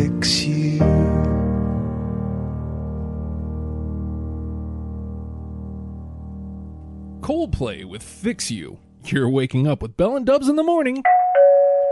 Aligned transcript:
fix 0.00 0.44
you. 0.44 0.78
Coldplay 7.20 7.84
with 7.84 8.02
Fix 8.02 8.50
You. 8.50 8.78
You're 9.04 9.28
waking 9.28 9.66
up 9.66 9.82
with 9.82 9.96
Bell 9.96 10.16
and 10.16 10.24
Dubs 10.24 10.48
in 10.48 10.56
the 10.56 10.62
morning. 10.62 11.02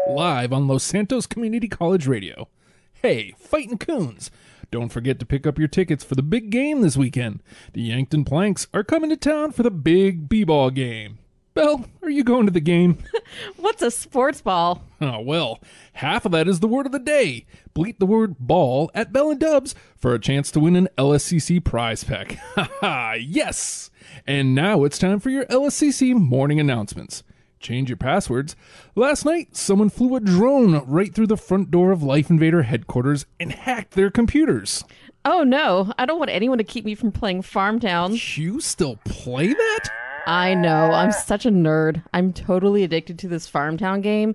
Live 0.08 0.52
on 0.52 0.66
Los 0.68 0.84
Santos 0.84 1.26
Community 1.26 1.68
College 1.68 2.06
Radio. 2.06 2.48
Hey, 2.94 3.34
fighting 3.38 3.78
coons. 3.78 4.30
Don't 4.70 4.90
forget 4.90 5.18
to 5.18 5.26
pick 5.26 5.46
up 5.46 5.58
your 5.58 5.68
tickets 5.68 6.04
for 6.04 6.14
the 6.14 6.22
big 6.22 6.50
game 6.50 6.80
this 6.80 6.96
weekend. 6.96 7.42
The 7.74 7.82
Yankton 7.82 8.24
Planks 8.24 8.66
are 8.72 8.84
coming 8.84 9.10
to 9.10 9.16
town 9.16 9.52
for 9.52 9.62
the 9.62 9.70
big 9.70 10.28
b-ball 10.28 10.70
game. 10.70 11.18
Bell, 11.58 11.84
are 12.02 12.08
you 12.08 12.22
going 12.22 12.46
to 12.46 12.52
the 12.52 12.60
game? 12.60 12.98
What's 13.56 13.82
a 13.82 13.90
sports 13.90 14.40
ball? 14.40 14.84
Oh, 15.00 15.18
well, 15.18 15.58
half 15.94 16.24
of 16.24 16.30
that 16.30 16.46
is 16.46 16.60
the 16.60 16.68
word 16.68 16.86
of 16.86 16.92
the 16.92 17.00
day. 17.00 17.46
Bleat 17.74 17.98
the 17.98 18.06
word 18.06 18.36
ball 18.38 18.92
at 18.94 19.12
Bell 19.12 19.32
and 19.32 19.40
Dubs 19.40 19.74
for 19.96 20.14
a 20.14 20.20
chance 20.20 20.52
to 20.52 20.60
win 20.60 20.76
an 20.76 20.88
LSCC 20.96 21.64
prize 21.64 22.04
pack. 22.04 22.38
Ha 22.54 22.70
ha, 22.80 23.12
yes! 23.14 23.90
And 24.24 24.54
now 24.54 24.84
it's 24.84 24.98
time 24.98 25.18
for 25.18 25.30
your 25.30 25.46
LSCC 25.46 26.14
morning 26.14 26.60
announcements. 26.60 27.24
Change 27.58 27.90
your 27.90 27.96
passwords. 27.96 28.54
Last 28.94 29.24
night, 29.24 29.56
someone 29.56 29.90
flew 29.90 30.14
a 30.14 30.20
drone 30.20 30.84
right 30.86 31.12
through 31.12 31.26
the 31.26 31.36
front 31.36 31.72
door 31.72 31.90
of 31.90 32.04
Life 32.04 32.30
Invader 32.30 32.62
headquarters 32.62 33.26
and 33.40 33.50
hacked 33.50 33.94
their 33.94 34.12
computers. 34.12 34.84
Oh 35.24 35.42
no, 35.42 35.92
I 35.98 36.06
don't 36.06 36.20
want 36.20 36.30
anyone 36.30 36.58
to 36.58 36.64
keep 36.64 36.84
me 36.84 36.94
from 36.94 37.10
playing 37.10 37.42
Farm 37.42 37.80
Farmtown. 37.80 38.36
You 38.36 38.60
still 38.60 38.94
play 39.04 39.48
that? 39.48 39.88
I 40.28 40.52
know, 40.52 40.92
I'm 40.92 41.10
such 41.26 41.46
a 41.46 41.50
nerd. 41.50 42.04
I'm 42.12 42.34
totally 42.34 42.84
addicted 42.84 43.18
to 43.20 43.28
this 43.28 43.50
Farmtown 43.50 44.02
game. 44.02 44.34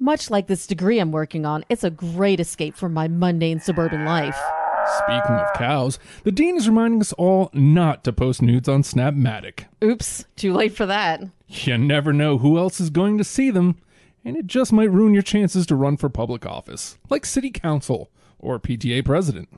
Much 0.00 0.30
like 0.30 0.48
this 0.48 0.66
degree 0.66 0.98
I'm 0.98 1.12
working 1.12 1.46
on, 1.46 1.64
it's 1.68 1.84
a 1.84 1.90
great 1.90 2.40
escape 2.40 2.74
from 2.74 2.92
my 2.92 3.06
mundane 3.06 3.60
suburban 3.60 4.04
life. 4.04 4.38
Speaking 5.04 5.36
of 5.36 5.52
cows, 5.54 6.00
the 6.24 6.32
dean 6.32 6.56
is 6.56 6.68
reminding 6.68 7.00
us 7.02 7.12
all 7.12 7.50
not 7.52 8.02
to 8.02 8.12
post 8.12 8.42
nudes 8.42 8.68
on 8.68 8.82
Snapmatic. 8.82 9.66
Oops, 9.82 10.24
too 10.34 10.52
late 10.52 10.74
for 10.74 10.86
that. 10.86 11.22
You 11.46 11.78
never 11.78 12.12
know 12.12 12.38
who 12.38 12.58
else 12.58 12.80
is 12.80 12.90
going 12.90 13.16
to 13.18 13.24
see 13.24 13.50
them, 13.50 13.76
and 14.24 14.36
it 14.36 14.46
just 14.48 14.72
might 14.72 14.90
ruin 14.90 15.14
your 15.14 15.22
chances 15.22 15.66
to 15.66 15.76
run 15.76 15.96
for 15.96 16.08
public 16.08 16.46
office, 16.46 16.98
like 17.10 17.24
city 17.24 17.50
council 17.50 18.10
or 18.40 18.58
PTA 18.58 19.04
president. 19.04 19.48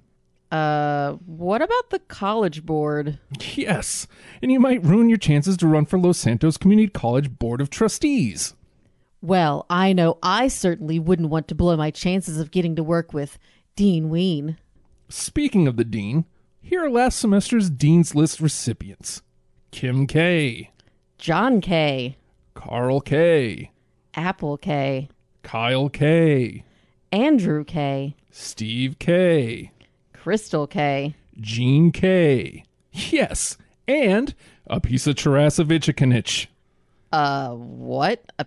Uh, 0.51 1.13
what 1.27 1.63
about 1.63 1.91
the 1.91 2.01
college 2.01 2.65
board? 2.67 3.19
Yes, 3.55 4.07
and 4.43 4.51
you 4.51 4.59
might 4.59 4.85
ruin 4.85 5.09
your 5.09 5.19
chances 5.19 5.57
to 5.59 5.67
run 5.67 5.87
for 5.87 5.99
Los 5.99 6.19
Santos 6.19 6.57
Community 6.57 6.89
College 6.89 7.39
Board 7.39 7.61
of 7.61 7.71
Trustees. 7.71 8.55
Well, 9.23 9.67
I 9.69 9.93
know 9.93 10.19
I 10.23 10.49
certainly 10.49 10.99
wouldn't 10.99 11.29
want 11.29 11.47
to 11.49 11.55
blow 11.55 11.77
my 11.77 11.91
chances 11.91 12.41
of 12.41 12.51
getting 12.51 12.75
to 12.77 12.83
work 12.83 13.13
with 13.13 13.39
Dean 13.77 14.09
Ween. 14.09 14.57
Speaking 15.09 15.69
of 15.69 15.77
the 15.77 15.85
dean, 15.85 16.25
here 16.63 16.85
are 16.85 16.91
last 16.91 17.19
semester's 17.19 17.69
Dean's 17.71 18.15
List 18.15 18.41
recipients 18.41 19.23
Kim 19.71 20.07
K., 20.07 20.71
John 21.19 21.61
K., 21.61 22.17
Carl 22.55 23.01
K., 23.01 23.71
Apple 24.15 24.57
K., 24.57 25.09
Kyle 25.43 25.89
K., 25.89 26.65
Andrew 27.13 27.65
K., 27.65 28.17
Steve 28.31 28.99
K., 28.99 29.71
Crystal 30.23 30.67
K., 30.67 31.15
Gene 31.41 31.93
K. 31.93 32.65
Yes, 32.93 33.57
and 33.89 34.35
a 34.67 34.81
piece 34.81 35.07
of 35.07 35.17
Tarasovich 35.17 36.49
uh, 37.13 37.51
what? 37.51 38.33
A 38.39 38.47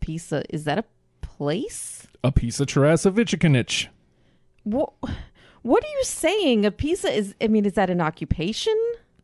piece 0.00 0.32
of. 0.32 0.44
Is 0.50 0.64
that 0.64 0.78
a 0.78 0.84
place? 1.20 2.06
A 2.22 2.30
piece 2.30 2.60
of 2.60 2.68
Tarasovich 2.68 3.88
What? 4.64 4.92
What 5.62 5.82
are 5.82 5.88
you 5.88 6.04
saying? 6.04 6.66
A 6.66 6.70
piece 6.70 7.04
of 7.04 7.10
is. 7.10 7.34
I 7.40 7.48
mean, 7.48 7.64
is 7.64 7.72
that 7.72 7.90
an 7.90 8.00
occupation? 8.00 8.78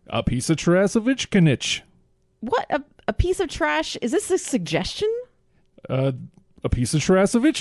A 0.09 0.23
piece 0.23 0.49
of 0.51 0.57
Tarasovich 0.57 1.83
What? 2.41 2.67
A, 2.71 2.83
a 3.07 3.13
piece 3.13 3.41
of 3.41 3.49
trash? 3.49 3.97
Is 4.01 4.13
this 4.13 4.31
a 4.31 4.39
suggestion? 4.39 5.13
Uh, 5.89 6.13
a 6.65 6.69
piece 6.69 6.95
of 6.95 7.01
Tarasovich 7.03 7.61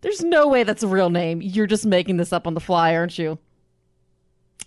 There's 0.00 0.22
no 0.22 0.48
way 0.48 0.62
that's 0.62 0.82
a 0.82 0.88
real 0.88 1.10
name. 1.10 1.42
You're 1.42 1.66
just 1.66 1.86
making 1.86 2.16
this 2.16 2.32
up 2.32 2.46
on 2.46 2.54
the 2.54 2.60
fly, 2.60 2.94
aren't 2.94 3.18
you? 3.18 3.38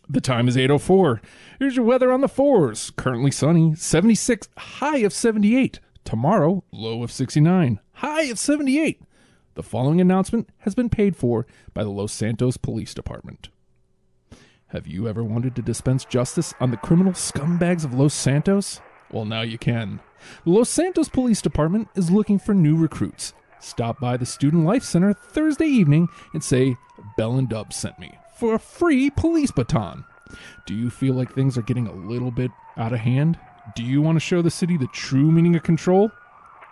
The 0.09 0.21
time 0.21 0.47
is 0.47 0.57
8:04. 0.57 1.21
Here's 1.59 1.75
your 1.75 1.85
weather 1.85 2.11
on 2.11 2.21
the 2.21 2.27
fours. 2.27 2.91
Currently 2.95 3.31
sunny, 3.31 3.73
76, 3.75 4.49
high 4.57 4.97
of 4.97 5.13
78. 5.13 5.79
Tomorrow, 6.03 6.63
low 6.71 7.03
of 7.03 7.11
69, 7.11 7.79
high 7.93 8.23
of 8.23 8.37
78. 8.37 9.01
The 9.55 9.63
following 9.63 10.01
announcement 10.01 10.49
has 10.59 10.75
been 10.75 10.89
paid 10.89 11.15
for 11.15 11.45
by 11.73 11.83
the 11.83 11.89
Los 11.89 12.11
Santos 12.11 12.57
Police 12.57 12.93
Department. 12.93 13.49
Have 14.67 14.87
you 14.87 15.07
ever 15.07 15.23
wanted 15.23 15.55
to 15.55 15.61
dispense 15.61 16.03
justice 16.03 16.53
on 16.59 16.71
the 16.71 16.77
criminal 16.77 17.13
scumbags 17.13 17.85
of 17.85 17.93
Los 17.93 18.13
Santos? 18.13 18.81
Well, 19.11 19.25
now 19.25 19.41
you 19.41 19.59
can. 19.59 19.99
The 20.43 20.49
Los 20.49 20.69
Santos 20.69 21.07
Police 21.07 21.41
Department 21.41 21.87
is 21.95 22.09
looking 22.09 22.39
for 22.39 22.53
new 22.53 22.75
recruits. 22.75 23.33
Stop 23.63 23.97
by 23.97 24.17
the 24.17 24.25
Student 24.25 24.65
Life 24.65 24.83
Center 24.83 25.13
Thursday 25.13 25.67
evening 25.67 26.09
and 26.33 26.43
say, 26.43 26.75
Bell 27.15 27.37
and 27.37 27.47
Dub 27.47 27.71
sent 27.71 27.97
me 27.97 28.17
for 28.37 28.53
a 28.53 28.59
free 28.59 29.09
police 29.09 29.51
baton. 29.51 30.03
Do 30.65 30.73
you 30.73 30.89
feel 30.89 31.13
like 31.13 31.33
things 31.33 31.57
are 31.57 31.61
getting 31.61 31.87
a 31.87 31.95
little 31.95 32.29
bit 32.29 32.51
out 32.75 32.91
of 32.91 32.99
hand? 32.99 33.39
Do 33.73 33.81
you 33.81 34.01
want 34.01 34.17
to 34.17 34.19
show 34.19 34.41
the 34.41 34.51
city 34.51 34.75
the 34.75 34.87
true 34.87 35.31
meaning 35.31 35.55
of 35.55 35.63
control? 35.63 36.11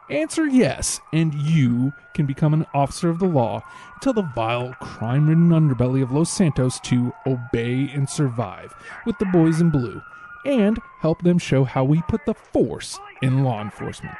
Answer 0.10 0.46
yes, 0.48 1.00
and 1.14 1.34
you 1.34 1.94
can 2.14 2.26
become 2.26 2.54
an 2.54 2.66
officer 2.74 3.10
of 3.10 3.20
the 3.20 3.26
law 3.26 3.62
and 3.94 4.02
tell 4.02 4.12
the 4.12 4.30
vile, 4.36 4.74
crime 4.82 5.30
ridden 5.30 5.50
underbelly 5.50 6.04
of 6.04 6.12
Los 6.12 6.30
Santos 6.30 6.78
to 6.82 7.14
obey 7.26 7.90
and 7.94 8.10
survive 8.10 8.76
with 9.06 9.18
the 9.18 9.26
boys 9.28 9.62
in 9.62 9.70
blue 9.70 10.02
and 10.46 10.78
help 11.00 11.22
them 11.22 11.38
show 11.38 11.64
how 11.64 11.86
we 11.86 12.02
put 12.10 12.26
the 12.26 12.34
force 12.34 13.00
in 13.22 13.46
law 13.46 13.62
enforcement. 13.62 14.18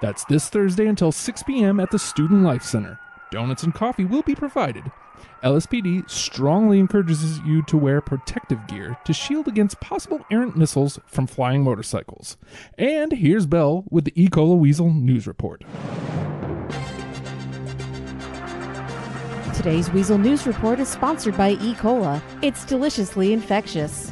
That's 0.00 0.24
this 0.24 0.48
Thursday 0.48 0.86
until 0.86 1.12
6 1.12 1.42
p.m. 1.44 1.80
at 1.80 1.90
the 1.90 1.98
Student 1.98 2.42
Life 2.42 2.62
Center. 2.62 2.98
Donuts 3.30 3.62
and 3.62 3.74
coffee 3.74 4.04
will 4.04 4.22
be 4.22 4.34
provided. 4.34 4.90
LSPD 5.42 6.08
strongly 6.10 6.78
encourages 6.78 7.38
you 7.40 7.62
to 7.62 7.76
wear 7.76 8.00
protective 8.00 8.66
gear 8.66 8.98
to 9.04 9.12
shield 9.12 9.48
against 9.48 9.80
possible 9.80 10.24
errant 10.30 10.56
missiles 10.56 10.98
from 11.06 11.26
flying 11.26 11.62
motorcycles. 11.62 12.36
And 12.76 13.12
here's 13.12 13.46
Bell 13.46 13.84
with 13.90 14.04
the 14.04 14.12
E. 14.20 14.28
Cola 14.28 14.56
Weazel 14.56 14.94
News 14.94 15.26
Report. 15.26 15.64
Today's 19.54 19.90
Weazel 19.90 20.18
News 20.18 20.46
Report 20.46 20.80
is 20.80 20.88
sponsored 20.88 21.36
by 21.36 21.50
E. 21.50 21.74
Cola. 21.74 22.22
It's 22.42 22.64
deliciously 22.64 23.32
infectious. 23.32 24.10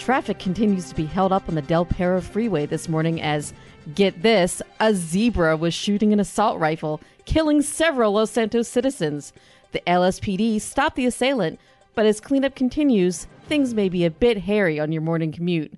Traffic 0.00 0.38
continues 0.38 0.88
to 0.88 0.94
be 0.94 1.04
held 1.04 1.30
up 1.30 1.46
on 1.46 1.54
the 1.54 1.60
Del 1.60 1.84
Perro 1.84 2.22
Freeway 2.22 2.64
this 2.64 2.88
morning 2.88 3.20
as, 3.20 3.52
get 3.94 4.22
this, 4.22 4.62
a 4.80 4.94
zebra 4.94 5.58
was 5.58 5.74
shooting 5.74 6.10
an 6.14 6.18
assault 6.18 6.58
rifle, 6.58 7.02
killing 7.26 7.60
several 7.60 8.12
Los 8.12 8.30
Santos 8.30 8.66
citizens. 8.66 9.34
The 9.72 9.82
LSPD 9.86 10.58
stopped 10.62 10.96
the 10.96 11.04
assailant, 11.04 11.60
but 11.94 12.06
as 12.06 12.18
cleanup 12.18 12.54
continues, 12.54 13.26
things 13.46 13.74
may 13.74 13.90
be 13.90 14.06
a 14.06 14.10
bit 14.10 14.38
hairy 14.38 14.80
on 14.80 14.90
your 14.90 15.02
morning 15.02 15.32
commute. 15.32 15.74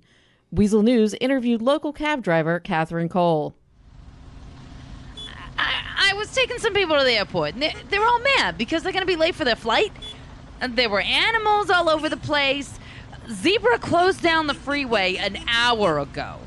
Weazel 0.55 0.85
News 0.85 1.13
interviewed 1.15 1.61
local 1.61 1.91
cab 1.91 2.23
driver 2.23 2.61
Catherine 2.61 3.09
Cole. 3.09 3.53
I, 5.57 6.11
I 6.11 6.13
was 6.13 6.33
taking 6.33 6.59
some 6.59 6.73
people 6.73 6.97
to 6.97 7.03
the 7.03 7.17
airport, 7.17 7.59
they, 7.59 7.75
they're 7.89 8.05
all 8.05 8.21
mad 8.37 8.57
because 8.57 8.83
they're 8.83 8.93
going 8.93 9.05
to 9.05 9.05
be 9.05 9.17
late 9.17 9.35
for 9.35 9.43
their 9.43 9.57
flight. 9.57 9.91
And 10.61 10.77
there 10.77 10.89
were 10.89 11.01
animals 11.01 11.69
all 11.69 11.89
over 11.89 12.07
the 12.07 12.15
place. 12.15 12.79
Zebra 13.31 13.79
closed 13.79 14.21
down 14.21 14.47
the 14.47 14.53
freeway 14.53 15.15
an 15.15 15.37
hour 15.47 15.99
ago. 15.99 16.39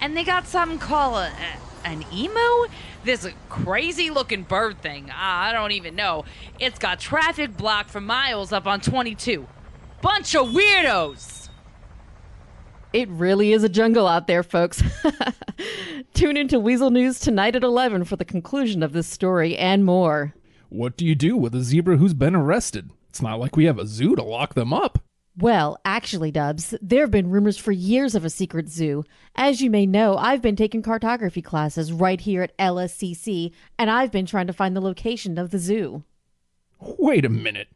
And 0.00 0.16
they 0.16 0.24
got 0.24 0.46
something 0.46 0.78
called 0.78 1.16
a, 1.16 1.32
a, 1.32 1.86
an 1.86 2.04
emu? 2.12 2.68
This 3.04 3.28
crazy 3.48 4.10
looking 4.10 4.42
bird 4.42 4.80
thing. 4.82 5.10
I 5.10 5.52
don't 5.52 5.72
even 5.72 5.94
know. 5.96 6.24
It's 6.58 6.78
got 6.78 7.00
traffic 7.00 7.56
blocked 7.56 7.90
for 7.90 8.00
miles 8.00 8.52
up 8.52 8.66
on 8.66 8.80
22. 8.80 9.46
Bunch 10.02 10.34
of 10.34 10.48
weirdos! 10.48 11.48
It 12.92 13.08
really 13.08 13.52
is 13.52 13.64
a 13.64 13.68
jungle 13.68 14.06
out 14.06 14.26
there, 14.26 14.42
folks. 14.42 14.82
Tune 16.14 16.36
into 16.36 16.58
Weazel 16.58 16.90
News 16.90 17.20
tonight 17.20 17.56
at 17.56 17.62
11 17.62 18.04
for 18.04 18.16
the 18.16 18.24
conclusion 18.24 18.82
of 18.82 18.92
this 18.92 19.06
story 19.06 19.56
and 19.56 19.84
more. 19.84 20.34
What 20.68 20.96
do 20.96 21.04
you 21.04 21.14
do 21.14 21.36
with 21.36 21.54
a 21.54 21.62
zebra 21.62 21.96
who's 21.96 22.14
been 22.14 22.34
arrested? 22.34 22.90
It's 23.10 23.22
not 23.22 23.38
like 23.38 23.56
we 23.56 23.64
have 23.64 23.78
a 23.78 23.86
zoo 23.86 24.16
to 24.16 24.22
lock 24.22 24.54
them 24.54 24.72
up. 24.72 24.98
Well, 25.38 25.78
actually, 25.84 26.30
Dubs, 26.30 26.74
there 26.80 27.02
have 27.02 27.10
been 27.10 27.30
rumors 27.30 27.58
for 27.58 27.70
years 27.70 28.14
of 28.14 28.24
a 28.24 28.30
secret 28.30 28.70
zoo. 28.70 29.04
As 29.34 29.60
you 29.60 29.68
may 29.68 29.84
know, 29.84 30.16
I've 30.16 30.40
been 30.40 30.56
taking 30.56 30.80
cartography 30.80 31.42
classes 31.42 31.92
right 31.92 32.18
here 32.18 32.42
at 32.42 32.56
LSCC, 32.56 33.52
and 33.78 33.90
I've 33.90 34.10
been 34.10 34.24
trying 34.24 34.46
to 34.46 34.54
find 34.54 34.74
the 34.74 34.80
location 34.80 35.36
of 35.36 35.50
the 35.50 35.58
zoo. 35.58 36.04
Wait 36.80 37.26
a 37.26 37.28
minute. 37.28 37.68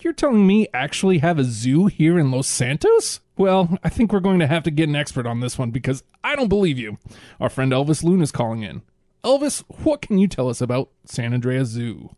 You're 0.00 0.12
telling 0.12 0.46
me 0.46 0.68
actually 0.72 1.18
have 1.18 1.40
a 1.40 1.44
zoo 1.44 1.86
here 1.86 2.16
in 2.16 2.30
Los 2.30 2.46
Santos? 2.46 3.18
Well, 3.36 3.76
I 3.82 3.88
think 3.88 4.12
we're 4.12 4.20
going 4.20 4.38
to 4.38 4.46
have 4.46 4.62
to 4.62 4.70
get 4.70 4.88
an 4.88 4.94
expert 4.94 5.26
on 5.26 5.40
this 5.40 5.58
one 5.58 5.72
because 5.72 6.04
I 6.22 6.36
don't 6.36 6.48
believe 6.48 6.78
you. 6.78 6.98
Our 7.40 7.48
friend 7.48 7.72
Elvis 7.72 8.04
Loon 8.04 8.22
is 8.22 8.30
calling 8.30 8.62
in. 8.62 8.82
Elvis, 9.24 9.64
what 9.82 10.00
can 10.00 10.18
you 10.18 10.28
tell 10.28 10.48
us 10.48 10.60
about 10.60 10.90
San 11.06 11.34
Andreas 11.34 11.68
Zoo? 11.68 12.14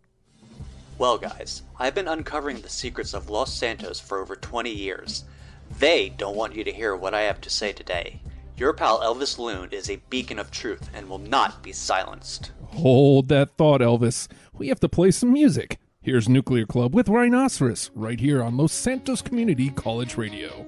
Well, 0.99 1.19
guys, 1.19 1.63
I've 1.79 1.95
been 1.95 2.09
uncovering 2.09 2.61
the 2.61 2.69
secrets 2.69 3.15
of 3.15 3.31
Los 3.31 3.53
Santos 3.53 3.99
for 3.99 4.21
over 4.21 4.37
20 4.37 4.71
years. 4.71 5.25
They 5.79 6.11
don't 6.11 6.37
want 6.37 6.55
you 6.55 6.65
to 6.65 6.73
hear 6.73 6.95
what 6.95 7.15
I 7.15 7.23
have 7.23 7.41
to 7.41 7.51
say 7.51 7.73
today. 7.73 8.21
Your 8.57 8.73
pal 8.73 9.01
Elvis 9.01 9.39
Loon 9.39 9.71
is 9.73 9.89
a 9.89 10.03
beacon 10.11 10.39
of 10.39 10.51
truth 10.51 10.91
and 10.95 11.09
will 11.09 11.19
not 11.19 11.63
be 11.63 11.73
silenced. 11.73 12.53
Hold 12.67 13.29
that 13.29 13.57
thought, 13.57 13.81
Elvis. 13.81 14.29
We 14.53 14.69
have 14.69 14.81
to 14.81 14.89
play 14.89 15.11
some 15.11 15.33
music. 15.33 15.79
Here's 16.03 16.29
Nuclear 16.29 16.67
Club 16.67 16.95
with 16.95 17.09
Rhinoceros, 17.09 17.91
right 17.95 18.21
here 18.21 18.43
on 18.43 18.57
Los 18.57 18.73
Santos 18.73 19.23
Community 19.23 19.71
College 19.71 20.17
Radio. 20.17 20.67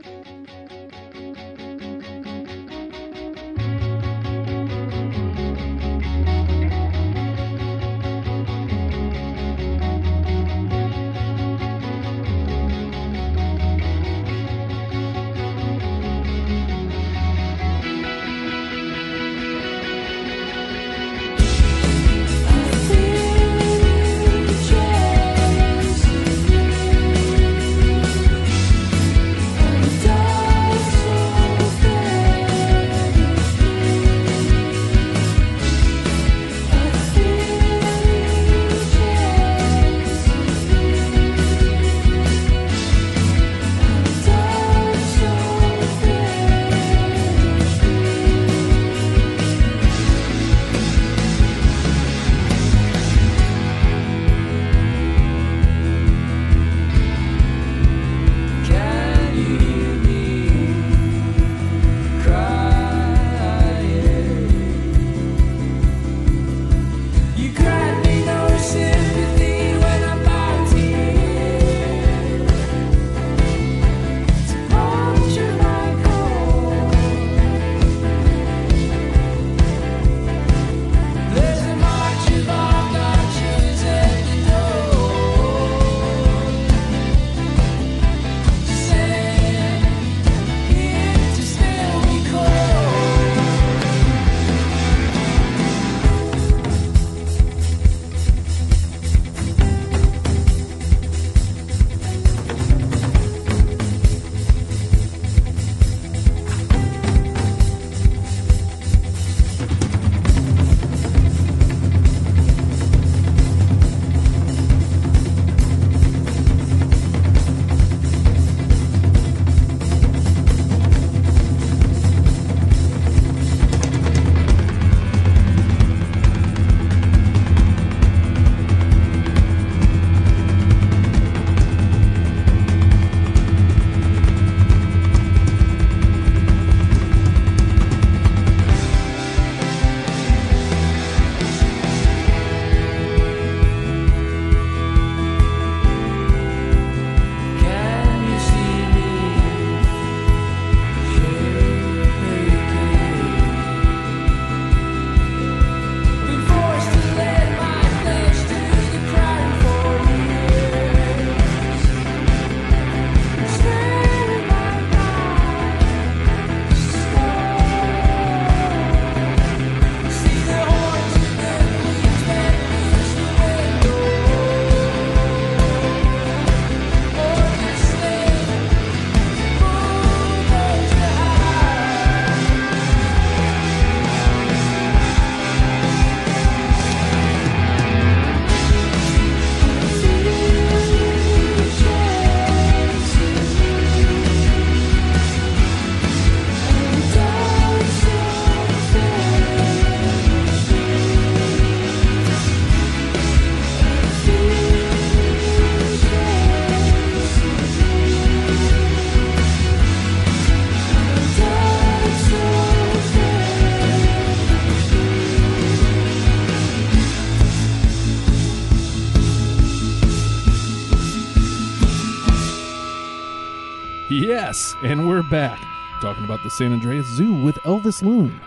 Yes, 224.46 224.74
and 224.82 225.08
we're 225.08 225.22
back 225.22 225.58
talking 226.02 226.24
about 226.24 226.42
the 226.42 226.50
San 226.50 226.74
Andreas 226.74 227.06
Zoo 227.16 227.42
with 227.42 227.54
Elvis 227.64 228.02
Loon. 228.02 228.38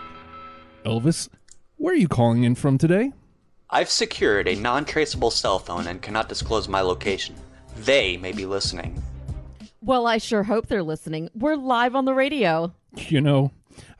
Elvis, 0.84 1.28
where 1.76 1.92
are 1.92 1.96
you 1.96 2.06
calling 2.06 2.44
in 2.44 2.54
from 2.54 2.78
today? 2.78 3.10
I've 3.68 3.90
secured 3.90 4.46
a 4.46 4.54
non 4.54 4.84
traceable 4.84 5.32
cell 5.32 5.58
phone 5.58 5.88
and 5.88 6.00
cannot 6.00 6.28
disclose 6.28 6.68
my 6.68 6.82
location. 6.82 7.34
They 7.78 8.16
may 8.16 8.30
be 8.30 8.46
listening. 8.46 9.02
Well, 9.82 10.06
I 10.06 10.18
sure 10.18 10.44
hope 10.44 10.68
they're 10.68 10.84
listening. 10.84 11.30
We're 11.34 11.56
live 11.56 11.96
on 11.96 12.04
the 12.04 12.14
radio. 12.14 12.72
You 12.94 13.20
know, 13.20 13.50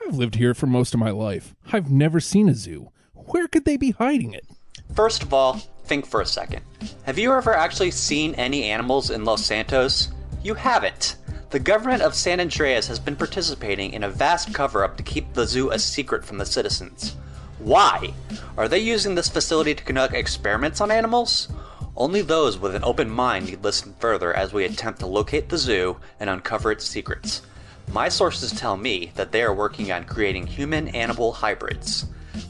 I've 0.07 0.15
lived 0.15 0.37
here 0.37 0.55
for 0.55 0.67
most 0.67 0.95
of 0.95 1.01
my 1.01 1.11
life. 1.11 1.57
I've 1.73 1.91
never 1.91 2.21
seen 2.21 2.49
a 2.49 2.55
zoo. 2.55 2.93
Where 3.15 3.49
could 3.49 3.65
they 3.65 3.77
be 3.77 3.91
hiding 3.91 4.35
it? 4.35 4.47
First 4.95 5.25
of 5.25 5.35
all, 5.35 5.55
think 5.87 6.07
for 6.07 6.21
a 6.21 6.27
second. 6.27 6.63
Have 7.03 7.19
you 7.19 7.33
ever 7.35 7.55
actually 7.55 7.91
seen 7.91 8.37
any 8.37 8.67
animals 8.71 9.11
in 9.11 9.25
Los 9.25 9.45
Santos? 9.45 10.13
You 10.45 10.55
haven't. 10.55 11.17
The 11.51 11.59
government 11.59 12.03
of 12.03 12.15
San 12.15 12.41
Andreas 12.41 12.89
has 12.89 12.99
been 12.99 13.17
participating 13.17 13.95
in 13.95 14.05
a 14.05 14.11
vast 14.11 14.53
cover 14.53 14.85
up 14.85 14.99
to 14.99 15.03
keep 15.03 15.33
the 15.33 15.47
zoo 15.47 15.71
a 15.71 15.79
secret 15.79 16.23
from 16.23 16.37
the 16.37 16.45
citizens. 16.45 17.17
Why? 17.59 18.13
Are 18.59 18.69
they 18.69 18.81
using 18.81 19.15
this 19.15 19.31
facility 19.31 19.75
to 19.75 19.83
conduct 19.83 20.13
experiments 20.13 20.83
on 20.83 20.91
animals? 20.91 21.49
Only 21.97 22.21
those 22.21 22.59
with 22.59 22.75
an 22.75 22.85
open 22.85 23.09
mind 23.09 23.47
need 23.47 23.65
listen 23.65 23.95
further 23.99 24.35
as 24.35 24.53
we 24.53 24.67
attempt 24.67 25.01
to 25.01 25.07
locate 25.07 25.49
the 25.49 25.57
zoo 25.57 25.97
and 26.21 26.29
uncover 26.29 26.71
its 26.71 26.85
secrets. 26.85 27.41
My 27.93 28.11
sources 28.11 28.53
tell 28.53 28.77
me 28.77 29.13
that 29.15 29.33
they 29.33 29.41
are 29.41 29.55
working 29.55 29.91
on 29.91 30.05
creating 30.05 30.49
human 30.49 30.89
animal 30.89 31.33
hybrids. 31.33 32.05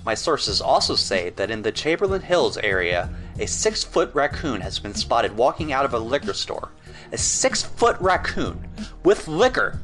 My 0.04 0.14
sources 0.14 0.60
also 0.60 0.96
say 0.96 1.30
that 1.36 1.52
in 1.52 1.62
the 1.62 1.70
Chamberlain 1.70 2.22
Hills 2.22 2.56
area, 2.58 3.10
a 3.38 3.46
six 3.46 3.84
foot 3.84 4.12
raccoon 4.12 4.60
has 4.60 4.80
been 4.80 4.94
spotted 4.94 5.36
walking 5.36 5.72
out 5.72 5.84
of 5.84 5.94
a 5.94 6.00
liquor 6.00 6.34
store. 6.34 6.70
A 7.10 7.18
six 7.18 7.62
foot 7.62 7.96
raccoon 8.00 8.68
with 9.02 9.28
liquor! 9.28 9.80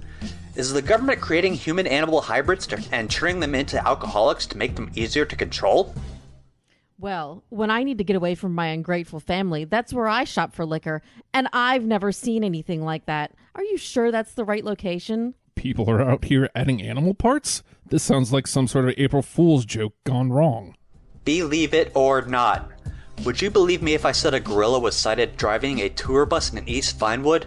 Is 0.56 0.72
the 0.72 0.82
government 0.82 1.20
creating 1.20 1.54
human 1.54 1.86
animal 1.86 2.20
hybrids 2.20 2.66
to, 2.68 2.82
and 2.92 3.10
turning 3.10 3.40
them 3.40 3.54
into 3.54 3.84
alcoholics 3.84 4.46
to 4.48 4.58
make 4.58 4.76
them 4.76 4.90
easier 4.94 5.24
to 5.24 5.34
control? 5.34 5.94
Well, 6.98 7.42
when 7.48 7.70
I 7.70 7.82
need 7.82 7.98
to 7.98 8.04
get 8.04 8.14
away 8.14 8.34
from 8.34 8.54
my 8.54 8.68
ungrateful 8.68 9.20
family, 9.20 9.64
that's 9.64 9.92
where 9.92 10.06
I 10.06 10.24
shop 10.24 10.54
for 10.54 10.64
liquor, 10.64 11.02
and 11.32 11.48
I've 11.52 11.84
never 11.84 12.12
seen 12.12 12.44
anything 12.44 12.82
like 12.82 13.06
that. 13.06 13.32
Are 13.54 13.64
you 13.64 13.76
sure 13.76 14.12
that's 14.12 14.34
the 14.34 14.44
right 14.44 14.64
location? 14.64 15.34
People 15.54 15.90
are 15.90 16.02
out 16.02 16.24
here 16.26 16.50
adding 16.54 16.82
animal 16.82 17.14
parts? 17.14 17.62
This 17.88 18.02
sounds 18.02 18.32
like 18.32 18.46
some 18.46 18.68
sort 18.68 18.84
of 18.84 18.94
April 18.96 19.22
Fool's 19.22 19.64
joke 19.64 19.94
gone 20.04 20.30
wrong. 20.30 20.76
Believe 21.24 21.74
it 21.74 21.90
or 21.94 22.22
not. 22.22 22.70
Would 23.24 23.40
you 23.40 23.50
believe 23.50 23.82
me 23.82 23.94
if 23.94 24.04
I 24.04 24.12
said 24.12 24.34
a 24.34 24.40
gorilla 24.40 24.78
was 24.78 24.94
sighted 24.94 25.36
driving 25.36 25.80
a 25.80 25.88
tour 25.88 26.26
bus 26.26 26.52
in 26.52 26.68
East 26.68 26.98
Vinewood? 26.98 27.44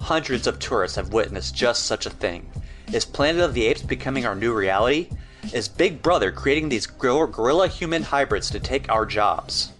Hundreds 0.00 0.46
of 0.46 0.58
tourists 0.58 0.96
have 0.96 1.12
witnessed 1.12 1.54
just 1.54 1.84
such 1.86 2.06
a 2.06 2.10
thing. 2.10 2.50
Is 2.92 3.04
Planet 3.04 3.42
of 3.42 3.52
the 3.52 3.66
Apes 3.66 3.82
becoming 3.82 4.24
our 4.24 4.34
new 4.34 4.54
reality? 4.54 5.10
Is 5.52 5.68
Big 5.68 6.00
Brother 6.00 6.32
creating 6.32 6.68
these 6.68 6.86
gorilla 6.86 7.68
human 7.68 8.02
hybrids 8.02 8.48
to 8.50 8.60
take 8.60 8.90
our 8.90 9.04
jobs? 9.04 9.72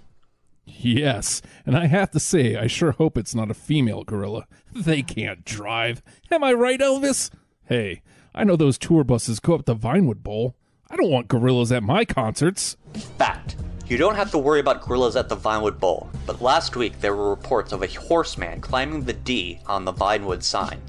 Yes, 0.67 1.41
and 1.65 1.77
I 1.77 1.87
have 1.87 2.11
to 2.11 2.21
say, 2.21 2.57
I 2.57 2.67
sure 2.67 2.93
hope 2.93 3.17
it's 3.17 3.35
not 3.35 3.51
a 3.51 3.55
female 3.55 4.05
gorilla. 4.05 4.47
They 4.75 5.03
can't 5.03 5.45
drive. 5.45 6.03
Am 6.31 6.45
I 6.45 6.53
right, 6.53 6.79
Elvis? 6.79 7.31
Hey, 7.65 8.03
I 8.35 8.45
know 8.45 8.57
those 8.57 8.79
tour 8.79 9.03
buses 9.05 9.41
go 9.41 9.55
up 9.55 9.65
the 9.65 9.75
Vinewood 9.75 10.23
Bowl. 10.23 10.55
I 10.91 10.97
don't 10.97 11.11
want 11.11 11.29
gorillas 11.29 11.73
at 11.73 11.83
my 11.83 12.05
concerts. 12.05 12.77
Fact. 13.17 13.57
You 13.89 13.97
don't 13.97 14.17
have 14.17 14.31
to 14.33 14.39
worry 14.39 14.61
about 14.61 14.83
gorillas 14.83 15.17
at 15.17 15.31
the 15.31 15.37
Vinewood 15.37 15.81
Bowl, 15.81 16.11
but 16.27 16.43
last 16.43 16.77
week 16.77 17.01
there 17.01 17.17
were 17.17 17.31
reports 17.31 17.73
of 17.73 17.83
a 17.83 17.87
horseman 17.87 18.61
climbing 18.61 19.05
the 19.05 19.15
D 19.15 19.61
on 19.67 19.87
the 19.87 19.95
Vinewood 19.95 20.43
sign. 20.43 20.83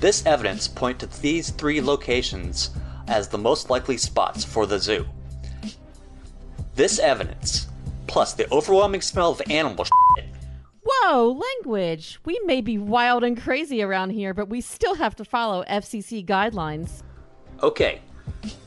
This 0.00 0.26
evidence 0.26 0.68
point 0.68 0.98
to 0.98 1.06
these 1.22 1.48
three 1.48 1.80
locations 1.80 2.68
as 3.08 3.28
the 3.28 3.38
most 3.38 3.70
likely 3.70 3.96
spots 3.96 4.44
for 4.44 4.66
the 4.66 4.78
zoo. 4.78 5.06
This 6.74 6.98
evidence, 6.98 7.68
plus 8.06 8.34
the 8.34 8.52
overwhelming 8.52 9.00
smell 9.00 9.30
of 9.30 9.40
animal 9.48 9.84
shit, 9.86 10.26
Whoa, 10.82 11.30
language! 11.30 12.20
We 12.26 12.38
may 12.44 12.60
be 12.60 12.76
wild 12.76 13.24
and 13.24 13.40
crazy 13.40 13.82
around 13.82 14.10
here, 14.10 14.34
but 14.34 14.50
we 14.50 14.60
still 14.60 14.96
have 14.96 15.16
to 15.16 15.24
follow 15.24 15.64
FCC 15.70 16.26
guidelines. 16.26 17.02
Okay, 17.62 18.02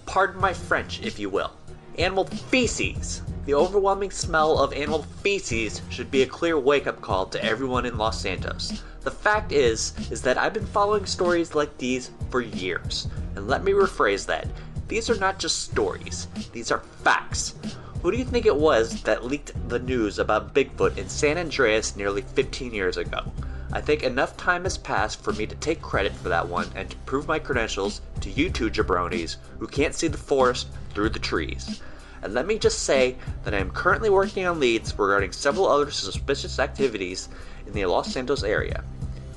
pardon 0.07 0.41
my 0.41 0.53
French, 0.53 1.03
if 1.03 1.19
you 1.19 1.29
will. 1.29 1.51
Animal 1.99 2.25
feces. 2.25 3.21
The 3.45 3.53
overwhelming 3.53 4.09
smell 4.09 4.57
of 4.57 4.73
animal 4.73 5.03
feces 5.21 5.83
should 5.91 6.09
be 6.09 6.23
a 6.23 6.27
clear 6.27 6.57
wake-up 6.57 6.99
call 7.01 7.27
to 7.27 7.45
everyone 7.45 7.85
in 7.85 7.95
Los 7.95 8.19
Santos. 8.19 8.81
The 9.01 9.11
fact 9.11 9.51
is, 9.51 9.93
is 10.09 10.23
that 10.23 10.39
I've 10.39 10.53
been 10.53 10.65
following 10.65 11.05
stories 11.05 11.53
like 11.53 11.77
these 11.77 12.09
for 12.31 12.41
years. 12.41 13.07
And 13.35 13.47
let 13.47 13.63
me 13.63 13.71
rephrase 13.71 14.25
that. 14.25 14.47
These 14.87 15.11
are 15.11 15.19
not 15.19 15.37
just 15.37 15.61
stories, 15.61 16.27
these 16.53 16.71
are 16.71 16.79
facts. 17.03 17.53
Who 18.01 18.11
do 18.11 18.17
you 18.17 18.25
think 18.25 18.47
it 18.47 18.55
was 18.55 19.03
that 19.03 19.25
leaked 19.25 19.51
the 19.69 19.77
news 19.77 20.17
about 20.17 20.55
Bigfoot 20.55 20.97
in 20.97 21.07
San 21.07 21.37
Andreas 21.37 21.95
nearly 21.95 22.23
15 22.23 22.73
years 22.73 22.97
ago? 22.97 23.31
I 23.71 23.79
think 23.79 24.01
enough 24.01 24.35
time 24.37 24.63
has 24.63 24.77
passed 24.77 25.21
for 25.21 25.33
me 25.33 25.45
to 25.45 25.55
take 25.55 25.81
credit 25.83 26.13
for 26.13 26.29
that 26.29 26.47
one 26.47 26.69
and 26.75 26.89
to 26.89 26.97
prove 26.97 27.27
my 27.27 27.37
credentials 27.37 28.01
to 28.21 28.31
you 28.31 28.49
two 28.49 28.71
jabronis 28.71 29.35
who 29.59 29.67
can't 29.67 29.93
see 29.93 30.07
the 30.07 30.17
forest 30.17 30.67
through 30.95 31.09
the 31.09 31.19
trees. 31.19 31.81
And 32.25 32.33
let 32.33 32.47
me 32.47 32.57
just 32.57 32.79
say 32.79 33.17
that 33.43 33.53
I 33.53 33.59
am 33.59 33.69
currently 33.69 34.09
working 34.09 34.47
on 34.47 34.59
leads 34.59 34.97
regarding 34.97 35.31
several 35.31 35.67
other 35.67 35.91
suspicious 35.91 36.57
activities 36.57 37.29
in 37.67 37.73
the 37.73 37.85
Los 37.85 38.11
Santos 38.11 38.41
area. 38.41 38.83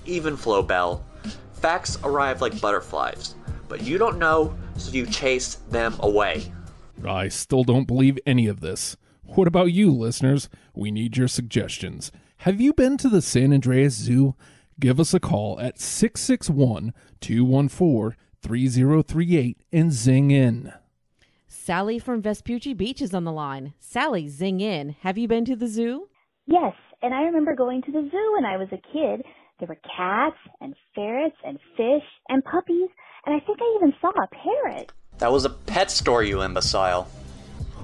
Even 0.07 0.39
flow, 0.39 0.63
Bell. 0.63 1.05
Facts 1.53 1.99
arrive 2.03 2.41
like 2.41 2.59
butterflies, 2.63 3.35
but 3.69 3.83
you 3.83 3.99
don't 3.99 4.19
know, 4.19 4.57
so 4.79 4.91
you 4.91 5.05
chase 5.05 5.57
them 5.71 5.97
away. 6.01 6.51
I 7.07 7.29
still 7.29 7.63
don't 7.63 7.85
believe 7.85 8.19
any 8.25 8.47
of 8.47 8.61
this. 8.61 8.97
What 9.23 9.47
about 9.47 9.67
you, 9.67 9.93
listeners? 9.93 10.49
We 10.75 10.91
need 10.91 11.19
your 11.19 11.29
suggestions. 11.29 12.11
Have 12.39 12.59
you 12.59 12.73
been 12.73 12.97
to 12.99 13.11
the 13.11 13.21
San 13.21 13.53
Andreas 13.53 13.97
Zoo? 13.97 14.35
Give 14.81 14.99
us 14.99 15.13
a 15.13 15.21
call 15.21 15.61
at 15.61 15.79
661 15.79 16.95
214 17.21 18.17
3038 18.41 19.59
and 19.75 19.93
zing 19.93 20.31
in. 20.31 20.73
Sally 21.69 21.99
from 21.99 22.23
Vespucci 22.23 22.73
Beach 22.73 23.03
is 23.03 23.13
on 23.13 23.25
the 23.25 23.31
line. 23.31 23.75
Sally, 23.79 24.27
zing 24.27 24.63
in. 24.63 24.97
Have 25.03 25.19
you 25.19 25.29
been 25.29 25.45
to 25.45 25.55
the 25.55 25.69
zoo? 25.69 26.09
Yes, 26.47 26.73
and 27.03 27.13
I 27.13 27.25
remember 27.25 27.55
going 27.55 27.83
to 27.83 27.93
the 27.93 28.09
zoo 28.11 28.33
when 28.33 28.47
I 28.47 28.57
was 28.57 28.69
a 28.73 28.81
kid. 28.91 29.23
There 29.59 29.69
were 29.69 29.77
cats 29.95 30.39
and 30.63 30.75
ferrets 30.95 31.37
and 31.45 31.59
fish 31.77 32.09
and 32.31 32.43
puppies, 32.43 32.89
and 33.27 33.37
I 33.37 33.45
think 33.45 33.59
I 33.61 33.77
even 33.77 33.93
saw 34.01 34.09
a 34.09 34.29
parrot. 34.29 34.93
That 35.19 35.31
was 35.31 35.45
a 35.45 35.51
pet 35.51 35.91
store, 35.91 36.23
you 36.23 36.43
imbecile. 36.43 37.07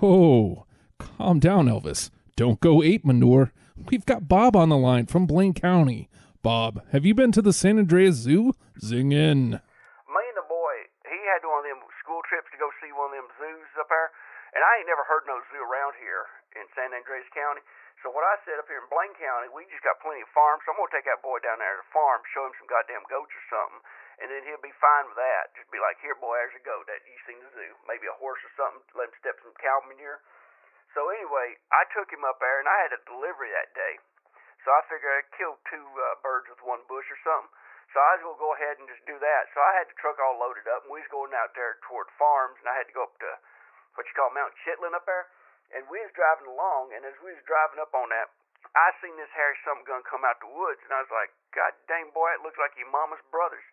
Oh, 0.01 0.65
calm 0.99 1.39
down, 1.39 1.67
Elvis. 1.67 2.09
Don't 2.37 2.61
go 2.61 2.83
ape 2.83 3.05
manure. 3.05 3.53
We've 3.91 4.07
got 4.07 4.29
Bob 4.29 4.57
on 4.57 4.71
the 4.71 4.79
line 4.79 5.05
from 5.05 5.27
Blaine 5.27 5.53
County. 5.53 6.09
Bob, 6.43 6.81
have 6.93 7.05
you 7.05 7.15
been 7.15 7.33
to 7.33 7.43
the 7.43 7.53
San 7.53 7.79
Andreas 7.79 8.17
Zoo? 8.17 8.55
Zing 8.83 9.13
in. 9.13 9.51
me 9.51 10.25
and 10.25 10.39
the 10.41 10.49
boy, 10.49 10.73
he 11.05 11.21
had 11.29 11.47
one 11.47 11.59
of 11.59 11.65
them 11.65 11.85
school 12.05 12.21
trips 12.29 12.53
to 12.53 12.61
go 12.61 12.69
see 12.85 12.93
one 12.93 13.09
of 13.09 13.17
them 13.17 13.33
zoos 13.41 13.73
up 13.81 13.89
there, 13.89 14.13
and 14.55 14.63
I 14.63 14.71
ain't 14.79 14.91
never 14.91 15.03
heard 15.05 15.27
no 15.27 15.43
zoo 15.51 15.63
around 15.63 15.99
here 15.99 16.31
in 16.55 16.67
San 16.79 16.95
Andreas 16.95 17.27
County. 17.35 17.63
So 18.03 18.11
what 18.15 18.23
I 18.23 18.39
said 18.47 18.63
up 18.63 18.71
here 18.71 18.79
in 18.79 18.91
Blaine 18.91 19.15
County, 19.19 19.51
we 19.51 19.67
just 19.67 19.83
got 19.83 19.99
plenty 19.99 20.23
of 20.23 20.31
farms, 20.31 20.63
so 20.63 20.71
I'm 20.71 20.79
gonna 20.79 20.95
take 20.95 21.09
that 21.11 21.25
boy 21.25 21.43
down 21.43 21.59
there 21.59 21.79
to 21.79 21.83
the 21.83 21.91
farm, 21.91 22.23
show 22.31 22.47
him 22.47 22.55
some 22.59 22.71
goddamn 22.71 23.07
goats 23.11 23.35
or 23.35 23.45
something, 23.51 23.81
and 24.23 24.31
then 24.31 24.47
he'll 24.47 24.63
be 24.63 24.75
fine 24.79 25.11
with 25.11 25.19
that. 25.19 25.51
Just 25.59 25.71
be 25.75 25.83
like, 25.83 25.99
here, 26.05 26.15
boy, 26.19 26.39
there's 26.39 26.59
a 26.59 26.63
goat 26.63 26.87
that 26.87 27.03
you 27.03 27.17
seen 27.27 27.41
the 27.43 27.51
zoo, 27.51 27.73
maybe 27.89 28.07
a 28.07 28.21
horse 28.21 28.43
or 28.47 28.53
something, 28.55 28.83
let 28.95 29.11
him 29.11 29.17
step 29.19 29.41
some 29.43 29.57
cow 29.59 29.83
manure. 29.89 30.23
So 30.95 31.11
anyway, 31.11 31.59
I 31.75 31.83
took 31.91 32.07
him 32.13 32.23
up 32.23 32.39
there, 32.39 32.63
and 32.63 32.71
I 32.71 32.79
had 32.87 32.95
a 32.95 33.03
delivery 33.11 33.51
that 33.51 33.75
day. 33.75 33.99
So 34.63 34.71
I 34.71 34.81
figured 34.87 35.11
I'd 35.11 35.35
kill 35.35 35.59
two 35.67 35.83
uh, 35.83 36.23
birds 36.23 36.47
with 36.49 36.63
one 36.63 36.87
bush 36.87 37.09
or 37.11 37.21
something. 37.27 37.51
So 37.93 37.99
I 37.99 38.17
was 38.17 38.23
gonna 38.23 38.43
go 38.43 38.55
ahead 38.55 38.79
and 38.79 38.87
just 38.87 39.03
do 39.05 39.19
that. 39.19 39.43
So 39.55 39.59
I 39.61 39.83
had 39.83 39.91
the 39.91 39.99
truck 39.99 40.19
all 40.23 40.39
loaded 40.39 40.67
up, 40.71 40.87
and 40.87 40.93
we 40.95 41.03
was 41.03 41.11
going 41.11 41.35
out 41.35 41.53
there 41.59 41.79
toward 41.85 42.09
farms, 42.15 42.57
and 42.63 42.69
I 42.71 42.75
had 42.79 42.89
to 42.89 42.97
go 42.97 43.07
up 43.11 43.17
to 43.19 43.33
what 43.95 44.07
you 44.07 44.15
call 44.15 44.31
Mount 44.35 44.55
Chitlin 44.63 44.95
up 44.95 45.07
there. 45.07 45.27
And 45.75 45.83
we 45.91 45.99
was 45.99 46.13
driving 46.15 46.47
along, 46.47 46.95
and 46.95 47.03
as 47.03 47.17
we 47.25 47.35
was 47.35 47.43
driving 47.49 47.83
up 47.83 47.91
on 47.97 48.13
that, 48.15 48.31
I 48.75 48.95
seen 49.03 49.15
this 49.19 49.31
hairy 49.35 49.59
something 49.67 49.87
gun 49.87 50.03
come 50.07 50.23
out 50.23 50.39
the 50.39 50.51
woods, 50.51 50.83
and 50.87 50.93
I 50.95 51.03
was 51.03 51.11
like, 51.11 51.31
God 51.55 51.73
dang 51.91 52.11
boy, 52.15 52.31
it 52.35 52.43
looks 52.43 52.59
like 52.59 52.75
your 52.79 52.91
mama's 52.91 53.23
brothers. 53.31 53.65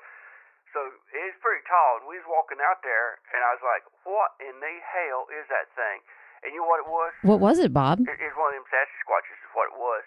So 0.72 0.80
it's 1.12 1.38
pretty 1.44 1.62
tall, 1.68 2.00
and 2.02 2.08
we 2.08 2.16
was 2.16 2.28
walking 2.32 2.64
out 2.64 2.80
there, 2.82 3.20
and 3.36 3.44
I 3.44 3.52
was 3.54 3.64
like, 3.66 3.84
what 4.08 4.40
in 4.40 4.56
the 4.64 4.76
hell 4.82 5.28
is 5.30 5.46
that 5.52 5.68
thing? 5.76 6.00
And 6.42 6.56
you 6.56 6.64
know 6.64 6.70
what 6.70 6.82
it 6.82 6.90
was? 6.90 7.12
What 7.22 7.42
was 7.44 7.58
it, 7.60 7.70
Bob? 7.76 8.02
It, 8.02 8.18
it's 8.18 8.38
one 8.40 8.56
of 8.56 8.58
them 8.58 8.66
sassy 8.72 8.98
squatches 9.04 9.36
is 9.36 9.52
what 9.54 9.70
it 9.70 9.78
was. 9.78 10.04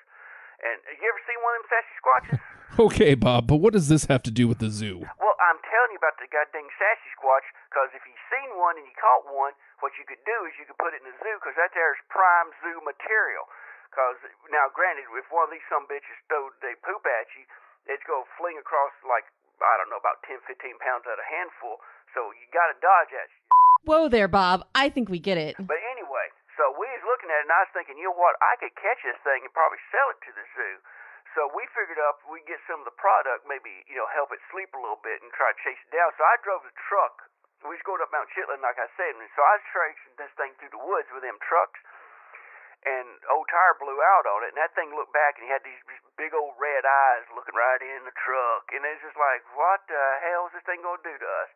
And 0.64 0.80
you 0.96 1.04
ever 1.04 1.22
seen 1.28 1.38
one 1.44 1.52
of 1.54 1.60
them 1.60 1.68
sassy 1.70 1.94
squatches? 2.00 2.40
Okay, 2.74 3.14
Bob, 3.14 3.46
but 3.46 3.62
what 3.62 3.70
does 3.70 3.86
this 3.86 4.10
have 4.10 4.26
to 4.26 4.34
do 4.34 4.50
with 4.50 4.58
the 4.58 4.66
zoo? 4.66 4.98
Well, 5.22 5.38
I'm 5.38 5.62
telling 5.62 5.94
you 5.94 6.00
about 6.02 6.18
the 6.18 6.26
goddamn 6.26 6.66
sassy 6.74 7.06
squatch, 7.14 7.46
because 7.70 7.94
if 7.94 8.02
you 8.02 8.18
seen 8.34 8.50
one 8.58 8.74
and 8.74 8.82
you 8.82 8.90
caught 8.98 9.30
one, 9.30 9.54
what 9.78 9.94
you 9.94 10.02
could 10.02 10.18
do 10.26 10.34
is 10.42 10.58
you 10.58 10.66
could 10.66 10.82
put 10.82 10.90
it 10.90 10.98
in 10.98 11.06
the 11.06 11.14
zoo, 11.22 11.38
because 11.38 11.54
that 11.54 11.70
there 11.70 11.94
is 11.94 12.02
prime 12.10 12.50
zoo 12.66 12.82
material. 12.82 13.46
Because, 13.94 14.18
now 14.50 14.66
granted, 14.74 15.06
if 15.14 15.22
one 15.30 15.46
of 15.46 15.54
these 15.54 15.62
some 15.70 15.86
bitches 15.86 16.18
throwed 16.26 16.50
they 16.66 16.74
poop 16.82 17.06
at 17.06 17.30
you, 17.38 17.46
it's 17.86 18.02
going 18.10 18.26
to 18.26 18.32
fling 18.34 18.58
across 18.58 18.90
like, 19.06 19.30
I 19.62 19.78
don't 19.78 19.86
know, 19.86 20.02
about 20.02 20.26
10, 20.26 20.42
15 20.42 20.58
pounds 20.82 21.06
at 21.06 21.14
a 21.14 21.26
handful, 21.30 21.78
so 22.10 22.34
you 22.34 22.42
got 22.50 22.74
to 22.74 22.76
dodge 22.82 23.14
that 23.14 23.30
shit. 23.30 23.54
Whoa 23.86 24.10
there, 24.10 24.26
Bob. 24.26 24.66
I 24.74 24.90
think 24.90 25.06
we 25.06 25.22
get 25.22 25.38
it. 25.38 25.54
But 25.62 25.78
anyway, 25.94 26.26
so 26.54 26.70
we 26.78 26.86
was 26.86 27.04
looking 27.06 27.30
at 27.34 27.42
it, 27.42 27.46
and 27.50 27.54
I 27.54 27.66
was 27.66 27.72
thinking, 27.74 27.98
you 27.98 28.10
know 28.10 28.18
what? 28.18 28.38
I 28.38 28.54
could 28.62 28.74
catch 28.78 29.02
this 29.02 29.18
thing 29.26 29.42
and 29.42 29.50
probably 29.50 29.82
sell 29.90 30.08
it 30.14 30.18
to 30.22 30.32
the 30.34 30.46
zoo. 30.54 30.76
So 31.34 31.50
we 31.50 31.66
figured 31.74 31.98
up 31.98 32.22
we 32.30 32.46
get 32.46 32.62
some 32.70 32.78
of 32.78 32.86
the 32.86 32.94
product, 32.94 33.42
maybe 33.50 33.82
you 33.90 33.98
know 33.98 34.06
help 34.14 34.30
it 34.30 34.38
sleep 34.54 34.70
a 34.70 34.78
little 34.78 35.02
bit, 35.02 35.18
and 35.18 35.34
try 35.34 35.50
to 35.50 35.58
chase 35.66 35.80
it 35.82 35.90
down. 35.90 36.14
So 36.14 36.22
I 36.22 36.38
drove 36.46 36.62
the 36.62 36.74
truck. 36.86 37.26
We 37.66 37.74
was 37.74 37.82
going 37.82 37.98
up 38.04 38.12
Mount 38.12 38.28
Chitlin, 38.36 38.60
like 38.60 38.78
I 38.78 38.86
said, 38.94 39.16
and 39.16 39.24
so 39.34 39.40
I 39.42 39.56
was 39.56 39.66
tracing 39.72 40.14
this 40.20 40.30
thing 40.36 40.52
through 40.60 40.76
the 40.76 40.84
woods 40.84 41.08
with 41.10 41.24
them 41.24 41.40
trucks. 41.42 41.80
And 42.84 43.08
old 43.32 43.48
tire 43.48 43.80
blew 43.80 43.96
out 43.96 44.28
on 44.28 44.44
it, 44.44 44.52
and 44.52 44.60
that 44.60 44.76
thing 44.76 44.92
looked 44.92 45.16
back, 45.16 45.40
and 45.40 45.48
he 45.48 45.50
had 45.50 45.64
these, 45.64 45.80
these 45.88 46.04
big 46.20 46.36
old 46.36 46.52
red 46.60 46.84
eyes 46.84 47.24
looking 47.32 47.56
right 47.56 47.80
in 47.80 48.04
the 48.04 48.12
truck, 48.12 48.68
and 48.76 48.84
it's 48.84 49.00
just 49.00 49.16
like, 49.16 49.40
what 49.56 49.80
the 49.88 50.04
hell 50.20 50.52
is 50.52 50.52
this 50.52 50.68
thing 50.68 50.84
gonna 50.84 51.00
do 51.00 51.16
to 51.16 51.28
us? 51.40 51.50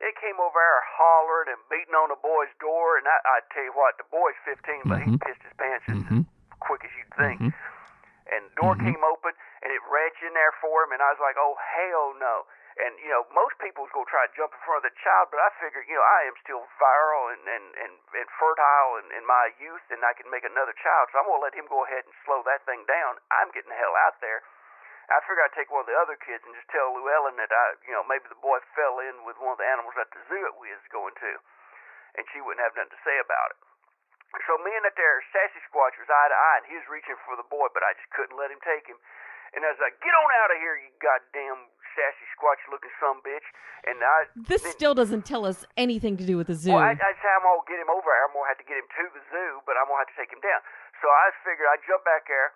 It 0.00 0.16
came 0.16 0.40
over 0.40 0.56
there 0.56 0.80
hollering 0.96 1.52
and 1.52 1.60
beating 1.68 1.92
on 1.92 2.08
the 2.08 2.16
boy's 2.16 2.48
door, 2.56 2.96
and 2.96 3.04
I, 3.04 3.20
I 3.20 3.36
tell 3.52 3.64
you 3.68 3.76
what, 3.76 4.00
the 4.00 4.08
boy's 4.08 4.36
15, 4.48 4.88
but 4.88 4.96
he 5.04 5.12
Mhm. 5.12 5.20
pissed 5.20 5.44
his 5.44 5.52
pants 5.60 5.84
Mhm. 5.88 6.24
as 6.24 6.58
quick 6.58 6.84
as 6.84 6.92
you'd 6.96 7.14
think. 7.20 7.40
Mhm. 7.40 7.52
And 8.32 8.48
the 8.48 8.54
door 8.56 8.76
Mhm. 8.76 8.84
came 8.84 9.04
open, 9.04 9.36
and 9.62 9.68
it 9.72 9.82
reached 9.92 10.22
in 10.22 10.32
there 10.32 10.52
for 10.52 10.84
him, 10.84 10.92
and 10.92 11.02
I 11.02 11.10
was 11.10 11.20
like, 11.20 11.36
oh 11.36 11.54
hell 11.56 12.14
no! 12.14 12.46
And 12.80 12.98
you 13.00 13.10
know, 13.10 13.26
most 13.34 13.58
people 13.58 13.84
was 13.84 13.92
gonna 13.92 14.06
try 14.08 14.26
to 14.26 14.32
jump 14.32 14.54
in 14.54 14.60
front 14.60 14.86
of 14.86 14.88
the 14.88 14.96
child, 15.04 15.28
but 15.30 15.40
I 15.40 15.50
figured, 15.60 15.84
you 15.86 15.96
know, 15.96 16.02
I 16.02 16.22
am 16.24 16.36
still 16.40 16.64
virile 16.78 17.28
and 17.28 17.44
and 17.48 17.76
and, 17.76 17.92
and 18.14 18.28
fertile 18.40 18.96
in, 19.04 19.12
in 19.12 19.26
my 19.26 19.52
youth, 19.58 19.84
and 19.90 20.02
I 20.04 20.14
can 20.14 20.30
make 20.30 20.44
another 20.44 20.72
child. 20.80 21.10
So 21.12 21.18
I'm 21.18 21.26
gonna 21.26 21.42
let 21.44 21.52
him 21.54 21.66
go 21.66 21.84
ahead 21.84 22.06
and 22.06 22.14
slow 22.24 22.42
that 22.44 22.64
thing 22.64 22.86
down. 22.86 23.18
I'm 23.30 23.50
getting 23.50 23.68
the 23.68 23.76
hell 23.76 23.96
out 23.96 24.20
there. 24.22 24.42
I 25.10 25.18
figured 25.26 25.42
I'd 25.42 25.56
take 25.58 25.70
one 25.74 25.82
of 25.82 25.90
the 25.90 25.98
other 25.98 26.14
kids 26.14 26.40
and 26.46 26.54
just 26.54 26.70
tell 26.70 26.94
Llewellyn 26.94 27.34
that 27.42 27.50
I, 27.50 27.66
you 27.82 27.90
know, 27.90 28.06
maybe 28.06 28.30
the 28.30 28.38
boy 28.38 28.62
fell 28.78 29.02
in 29.02 29.26
with 29.26 29.34
one 29.42 29.52
of 29.54 29.60
the 29.60 29.66
animals 29.66 29.98
at 29.98 30.06
the 30.14 30.22
zoo 30.30 30.38
that 30.46 30.54
we 30.54 30.70
was 30.70 30.86
going 30.94 31.14
to, 31.18 31.30
and 32.14 32.22
she 32.30 32.38
wouldn't 32.38 32.62
have 32.62 32.74
nothing 32.78 32.94
to 32.94 33.02
say 33.02 33.18
about 33.18 33.58
it. 33.58 33.58
So 34.46 34.54
me 34.62 34.70
and 34.70 34.86
that 34.86 34.94
there 34.94 35.18
sassy 35.34 35.58
squatch 35.66 35.98
was 35.98 36.06
eye 36.06 36.28
to 36.30 36.38
eye, 36.38 36.56
and 36.62 36.66
he 36.70 36.78
was 36.78 36.86
reaching 36.86 37.18
for 37.26 37.34
the 37.34 37.42
boy, 37.50 37.66
but 37.74 37.82
I 37.82 37.98
just 37.98 38.06
couldn't 38.14 38.38
let 38.38 38.54
him 38.54 38.62
take 38.62 38.86
him. 38.86 38.94
And 39.50 39.66
I 39.66 39.74
was 39.74 39.82
like, 39.82 39.98
"Get 39.98 40.14
on 40.14 40.30
out 40.46 40.54
of 40.54 40.62
here, 40.62 40.78
you 40.78 40.94
goddamn 41.02 41.66
sassy 41.98 42.26
squatch 42.38 42.62
looking 42.70 42.94
some 43.02 43.18
bitch!" 43.26 43.42
And 43.90 43.98
I 43.98 44.30
This 44.38 44.62
then- 44.62 44.70
still 44.78 44.94
doesn't 44.94 45.26
tell 45.26 45.42
us 45.42 45.66
anything 45.74 46.14
to 46.22 46.24
do 46.24 46.38
with 46.38 46.46
the 46.46 46.54
zoo. 46.54 46.70
well, 46.70 46.86
I, 46.86 46.94
I 46.94 47.12
say 47.18 47.26
I'm 47.34 47.42
gonna 47.42 47.66
get 47.66 47.82
him 47.82 47.90
over. 47.90 48.06
I'm 48.22 48.30
gonna 48.30 48.46
have 48.46 48.62
to 48.62 48.68
get 48.70 48.78
him 48.78 48.86
to 48.86 49.04
the 49.10 49.22
zoo, 49.34 49.58
but 49.66 49.74
I'm 49.74 49.90
gonna 49.90 49.98
have 50.06 50.12
to 50.14 50.14
take 50.14 50.30
him 50.30 50.38
down. 50.38 50.62
So 51.02 51.10
I 51.10 51.34
figured 51.42 51.66
I'd 51.66 51.82
jump 51.82 52.06
back 52.06 52.30
there, 52.30 52.54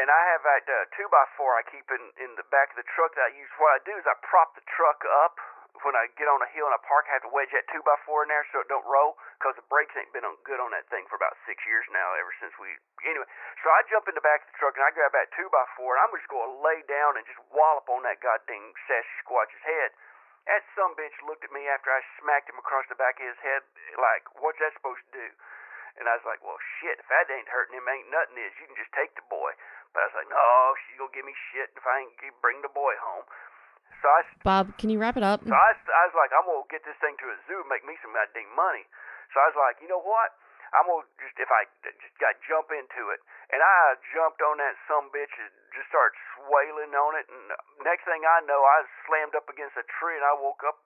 and 0.00 0.08
I 0.08 0.22
have 0.32 0.42
that 0.42 0.64
uh, 0.64 0.76
two 0.96 1.08
by 1.12 1.24
four 1.36 1.52
I 1.58 1.62
keep 1.68 1.84
in 1.92 2.02
in 2.16 2.32
the 2.40 2.46
back 2.48 2.72
of 2.72 2.80
the 2.80 2.88
truck 2.96 3.12
that 3.16 3.28
I 3.28 3.32
use. 3.36 3.50
What 3.60 3.76
I 3.76 3.80
do 3.84 3.92
is 3.96 4.06
I 4.08 4.16
prop 4.24 4.56
the 4.56 4.64
truck 4.72 5.04
up 5.24 5.36
when 5.84 5.96
I 5.96 6.08
get 6.16 6.28
on 6.28 6.40
a 6.40 6.50
hill 6.52 6.68
and 6.68 6.76
I 6.76 6.80
park. 6.84 7.08
I 7.08 7.20
have 7.20 7.26
to 7.28 7.32
wedge 7.32 7.50
that 7.52 7.68
two 7.68 7.82
by 7.84 7.96
four 8.08 8.24
in 8.24 8.32
there 8.32 8.44
so 8.52 8.60
it 8.64 8.68
don't 8.72 8.84
roll, 8.88 9.18
'cause 9.40 9.56
the 9.56 9.66
brakes 9.68 9.92
ain't 9.96 10.12
been 10.12 10.24
on 10.24 10.36
good 10.48 10.60
on 10.60 10.70
that 10.72 10.88
thing 10.88 11.04
for 11.08 11.16
about 11.16 11.36
six 11.44 11.60
years 11.66 11.84
now. 11.90 12.14
Ever 12.14 12.32
since 12.40 12.56
we 12.56 12.72
anyway, 13.04 13.26
so 13.64 13.68
I 13.68 13.82
jump 13.92 14.08
in 14.08 14.14
the 14.14 14.24
back 14.24 14.42
of 14.42 14.48
the 14.52 14.58
truck 14.58 14.76
and 14.76 14.84
I 14.84 14.90
grab 14.92 15.12
that 15.12 15.32
two 15.32 15.48
by 15.50 15.64
four 15.76 15.96
and 15.96 16.04
I'm 16.04 16.12
just 16.16 16.28
gonna 16.28 16.60
lay 16.64 16.80
down 16.88 17.16
and 17.16 17.26
just 17.26 17.40
wallop 17.50 17.88
on 17.90 18.02
that 18.04 18.20
goddamn 18.20 18.72
sassy 18.88 19.16
squatch's 19.20 19.60
head. 19.62 19.92
That 20.46 20.64
some 20.74 20.94
bitch 20.96 21.14
looked 21.22 21.44
at 21.44 21.52
me 21.52 21.68
after 21.68 21.92
I 21.92 22.02
smacked 22.18 22.50
him 22.50 22.58
across 22.58 22.86
the 22.88 22.96
back 22.96 23.20
of 23.20 23.26
his 23.26 23.38
head, 23.38 23.62
like, 23.96 24.26
what's 24.42 24.58
that 24.58 24.72
supposed 24.74 25.04
to 25.12 25.12
do? 25.14 25.28
And 26.00 26.08
I 26.08 26.16
was 26.16 26.24
like, 26.24 26.40
well, 26.40 26.56
shit, 26.80 26.96
if 26.96 27.06
that 27.12 27.28
ain't 27.28 27.48
hurting 27.48 27.76
him, 27.76 27.84
ain't 27.84 28.08
nothing 28.08 28.40
is. 28.40 28.52
You 28.60 28.66
can 28.66 28.78
just 28.80 28.92
take 28.96 29.12
the 29.14 29.26
boy. 29.28 29.52
But 29.92 30.04
I 30.04 30.06
was 30.08 30.16
like, 30.16 30.30
no, 30.32 30.44
she's 30.84 30.96
gonna 30.96 31.12
give 31.12 31.26
me 31.28 31.36
shit 31.52 31.68
if 31.76 31.84
I 31.84 32.04
ain't 32.04 32.16
bring 32.40 32.64
the 32.64 32.72
boy 32.72 32.96
home. 32.96 33.28
So 34.00 34.10
I, 34.10 34.20
Bob, 34.42 34.74
can 34.80 34.90
you 34.90 34.98
wrap 34.98 35.14
it 35.14 35.22
up? 35.22 35.44
so 35.44 35.54
I, 35.54 35.72
I 35.76 36.02
was 36.10 36.16
like, 36.16 36.32
I'm 36.34 36.48
gonna 36.48 36.66
get 36.72 36.82
this 36.82 36.98
thing 36.98 37.14
to 37.22 37.26
a 37.30 37.36
zoo 37.46 37.60
and 37.60 37.70
make 37.70 37.86
me 37.86 37.94
some 38.02 38.10
goddamn 38.10 38.50
money. 38.56 38.82
So 39.30 39.38
I 39.38 39.46
was 39.52 39.58
like, 39.58 39.78
you 39.78 39.86
know 39.86 40.02
what? 40.02 40.34
I'm 40.72 40.88
gonna 40.88 41.04
just 41.20 41.36
if 41.36 41.52
I 41.52 41.68
just 41.84 42.16
got 42.16 42.32
jump 42.48 42.72
into 42.72 43.12
it, 43.12 43.20
and 43.52 43.60
I 43.60 43.94
jumped 44.16 44.40
on 44.40 44.56
that 44.56 44.74
some 44.88 45.12
bitch 45.12 45.30
and 45.36 45.52
just 45.76 45.86
started 45.92 46.16
swailing 46.40 46.96
on 46.96 47.12
it, 47.20 47.28
and 47.28 47.52
next 47.84 48.08
thing 48.08 48.24
I 48.24 48.40
know, 48.48 48.64
I 48.64 48.88
slammed 49.04 49.36
up 49.36 49.46
against 49.52 49.76
a 49.76 49.84
tree, 50.00 50.16
and 50.16 50.24
I 50.24 50.32
woke 50.40 50.64
up. 50.64 50.80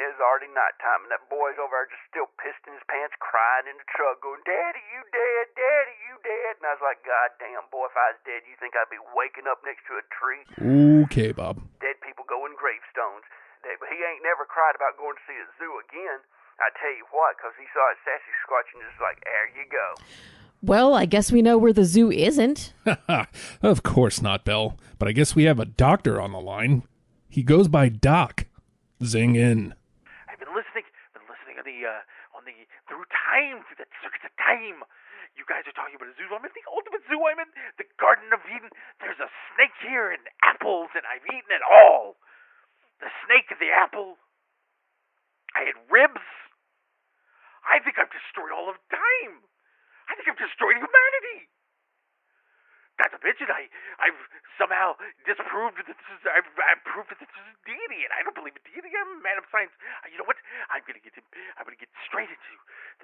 It 0.00 0.08
was 0.16 0.20
already 0.24 0.48
nighttime, 0.48 1.04
and 1.04 1.12
that 1.12 1.28
boy's 1.28 1.60
over 1.60 1.76
there 1.76 1.84
just 1.92 2.00
still 2.08 2.32
pissed 2.40 2.64
in 2.64 2.72
his 2.72 2.86
pants, 2.88 3.12
crying 3.20 3.68
in 3.68 3.76
the 3.76 3.84
truck, 3.92 4.24
going, 4.24 4.40
"Daddy, 4.48 4.80
you 4.96 5.04
dead? 5.12 5.52
Daddy, 5.52 5.96
you 6.08 6.16
dead?" 6.24 6.56
And 6.56 6.64
I 6.64 6.72
was 6.72 6.80
like, 6.80 7.04
"God 7.04 7.36
damn, 7.36 7.68
boy, 7.68 7.84
if 7.84 7.92
I 8.00 8.16
was 8.16 8.20
dead, 8.24 8.48
you 8.48 8.56
think 8.56 8.72
I'd 8.80 8.88
be 8.88 8.96
waking 9.12 9.44
up 9.44 9.60
next 9.60 9.84
to 9.92 10.00
a 10.00 10.04
tree?" 10.08 10.42
Okay, 11.04 11.36
Bob. 11.36 11.60
dead 11.84 12.00
people 12.00 12.24
go 12.24 12.48
in 12.48 12.56
gravestones. 12.56 13.28
They, 13.60 13.76
but 13.76 13.92
he 13.92 14.00
ain't 14.00 14.24
never 14.24 14.48
cried 14.48 14.72
about 14.72 14.96
going 14.96 15.20
to 15.20 15.24
see 15.28 15.36
a 15.36 15.44
zoo 15.60 15.76
again. 15.84 16.24
I 16.64 16.72
tell 16.80 16.92
you 16.96 17.04
what, 17.12 17.36
'cause 17.36 17.52
he 17.60 17.68
saw 17.76 17.84
a 17.92 17.96
sassy 18.00 18.32
squatch 18.40 18.72
and 18.72 18.80
just 18.88 19.00
like, 19.04 19.20
there 19.24 19.52
you 19.52 19.68
go. 19.68 19.86
Well, 20.62 20.94
I 20.94 21.04
guess 21.04 21.32
we 21.32 21.40
know 21.40 21.56
where 21.56 21.72
the 21.72 21.84
zoo 21.84 22.10
isn't. 22.10 22.72
of 23.62 23.82
course 23.82 24.20
not, 24.20 24.44
Bell. 24.44 24.76
But 24.98 25.08
I 25.08 25.12
guess 25.12 25.34
we 25.36 25.44
have 25.44 25.58
a 25.60 25.64
doctor 25.64 26.20
on 26.20 26.32
the 26.32 26.40
line. 26.40 26.84
He 27.28 27.42
goes 27.42 27.68
by 27.68 27.88
Doc. 27.88 28.44
Zing 29.02 29.36
in. 29.36 29.72
I've 30.28 30.38
been 30.38 30.52
listening, 30.52 30.84
been 31.16 31.24
listening 31.32 31.56
on 31.56 31.64
uh, 31.84 32.02
on 32.36 32.44
the 32.44 32.66
through 32.88 33.06
time, 33.08 33.64
through 33.66 33.80
the 33.80 33.88
circuits 34.00 34.26
of 34.26 34.34
time. 34.40 34.84
You 35.38 35.46
guys 35.46 35.62
are 35.70 35.76
talking 35.76 35.94
about 35.94 36.10
a 36.10 36.16
zoo. 36.18 36.26
I'm 36.34 36.42
the 36.42 36.66
ultimate 36.66 37.06
zoo. 37.06 37.22
I'm 37.22 37.38
in 37.38 37.50
the 37.78 37.86
Garden 38.02 38.34
of 38.34 38.42
Eden. 38.50 38.72
There's 38.98 39.20
a 39.22 39.30
snake 39.54 39.74
here 39.78 40.10
and 40.10 40.22
apples, 40.42 40.90
and 40.98 41.06
I've 41.06 41.22
eaten 41.22 41.54
it 41.54 41.62
all. 41.62 42.18
The 42.98 43.12
snake, 43.26 43.48
the 43.54 43.70
apple. 43.70 44.18
I 45.54 45.70
had 45.70 45.78
ribs. 45.86 46.26
I 47.62 47.78
think 47.78 47.98
I've 48.00 48.10
destroyed 48.10 48.50
all 48.50 48.68
of 48.68 48.76
time. 48.90 49.46
I 50.10 50.18
think 50.18 50.26
I've 50.26 50.40
destroyed 50.40 50.74
humanity. 50.74 51.46
Not 53.20 53.36
to 53.36 53.44
I, 53.52 53.68
I've 54.00 54.20
somehow 54.60 54.96
disproved 55.28 55.76
that 55.80 55.86
this 55.88 55.96
is, 55.96 56.20
I've, 56.28 56.48
I've 56.60 56.82
proved 56.88 57.08
that 57.12 57.20
this 57.20 57.28
is 57.30 57.44
a 57.52 57.56
deity, 57.68 58.04
and 58.04 58.12
I 58.16 58.24
don't 58.24 58.36
believe 58.36 58.56
in 58.56 58.64
deity. 58.68 58.88
I'm 58.96 59.20
a 59.20 59.22
man 59.24 59.36
of 59.40 59.44
science. 59.52 59.72
Uh, 60.04 60.08
You 60.12 60.20
know 60.20 60.28
what? 60.28 60.36
I'm 60.72 60.80
gonna 60.88 61.00
get, 61.00 61.12
to, 61.16 61.22
I'm 61.60 61.64
gonna 61.68 61.80
get 61.80 61.88
straight 62.08 62.28
into 62.32 62.52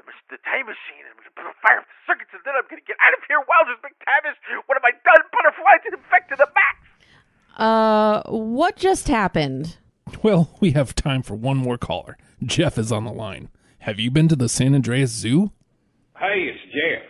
the, 0.00 0.04
the 0.36 0.40
time 0.44 0.68
machine, 0.68 1.04
and 1.04 1.12
I'm 1.16 1.18
gonna 1.20 1.36
put 1.36 1.48
a 1.48 1.56
fire 1.64 1.80
up 1.84 1.88
the 1.88 1.98
circuits, 2.08 2.32
and 2.32 2.40
then 2.44 2.56
I'm 2.56 2.64
gonna 2.68 2.84
get 2.84 2.96
out 3.00 3.12
of 3.16 3.20
here. 3.28 3.40
Wowzers 3.44 3.80
McTavish, 3.84 4.36
what 4.68 4.76
have 4.80 4.84
I 4.88 4.92
done? 5.04 5.22
Butterflies 5.32 5.82
infected 5.88 6.36
the 6.40 6.48
max. 6.52 6.76
Uh, 7.56 8.24
what 8.28 8.76
just 8.76 9.08
happened? 9.08 9.76
Well, 10.22 10.56
we 10.60 10.72
have 10.72 10.94
time 10.94 11.22
for 11.22 11.34
one 11.34 11.56
more 11.56 11.78
caller. 11.78 12.16
Jeff 12.44 12.78
is 12.78 12.92
on 12.92 13.04
the 13.04 13.12
line. 13.12 13.48
Have 13.80 13.98
you 14.00 14.10
been 14.10 14.28
to 14.28 14.36
the 14.36 14.48
San 14.48 14.74
Andreas 14.74 15.10
Zoo? 15.10 15.52
Hey, 16.18 16.48
it's 16.52 16.60
Jeff. 16.72 17.02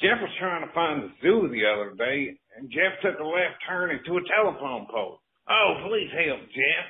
Jeff 0.00 0.20
was 0.20 0.30
trying 0.38 0.66
to 0.66 0.72
find 0.72 1.02
the 1.02 1.10
zoo 1.20 1.48
the 1.52 1.62
other 1.68 1.92
day, 1.96 2.38
and 2.60 2.70
Jeff 2.70 3.00
took 3.02 3.18
a 3.18 3.24
left 3.24 3.56
turn 3.66 3.90
into 3.90 4.18
a 4.18 4.20
telephone 4.36 4.86
pole. 4.90 5.20
Oh, 5.48 5.86
please 5.88 6.10
help, 6.12 6.40
Jeff. 6.50 6.86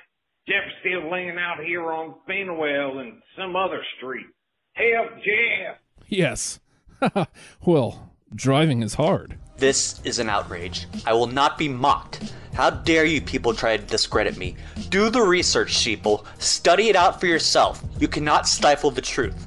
Jeff's 0.49 0.75
still 0.81 1.11
laying 1.11 1.39
out 1.39 1.65
here 1.65 1.91
on 1.93 2.15
Phenwell 2.27 2.99
and 2.99 3.23
some 3.39 3.55
other 3.55 3.81
street. 3.97 4.27
Help, 4.73 5.11
Jeff. 5.19 5.79
Yes. 6.09 6.61
well, 7.65 8.13
driving 8.35 8.83
is 8.83 8.95
hard. 8.95 9.39
This 9.59 10.01
is 10.05 10.19
an 10.19 10.29
outrage. 10.29 10.87
I 11.07 11.13
will 11.13 11.27
not 11.27 11.57
be 11.57 11.69
mocked. 11.69 12.33
How 12.55 12.71
dare 12.71 13.05
you 13.05 13.21
people 13.21 13.55
try 13.55 13.77
to 13.77 13.83
discredit 13.83 14.37
me? 14.37 14.57
Do 14.89 15.09
the 15.09 15.23
research, 15.23 15.73
sheeple. 15.73 16.25
Study 16.39 16.89
it 16.89 16.97
out 16.97 17.21
for 17.21 17.27
yourself. 17.27 17.83
You 17.99 18.09
cannot 18.09 18.49
stifle 18.49 18.91
the 18.91 19.01
truth. 19.01 19.47